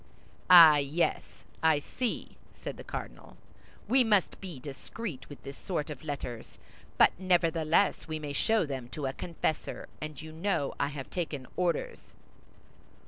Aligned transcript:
"Ah, 0.49 0.77
yes, 0.77 1.21
I 1.61 1.77
see," 1.77 2.35
said 2.59 2.77
the 2.77 2.83
cardinal; 2.83 3.37
"we 3.87 4.03
must 4.03 4.41
be 4.41 4.59
discreet 4.59 5.29
with 5.29 5.43
this 5.43 5.59
sort 5.59 5.91
of 5.91 6.03
letters; 6.03 6.57
but 6.97 7.11
nevertheless, 7.19 8.07
we 8.07 8.17
may 8.17 8.33
show 8.33 8.65
them 8.65 8.87
to 8.89 9.05
a 9.05 9.13
confessor, 9.13 9.87
and 10.01 10.19
you 10.19 10.31
know 10.31 10.73
I 10.79 10.87
have 10.87 11.11
taken 11.11 11.45
orders." 11.55 12.15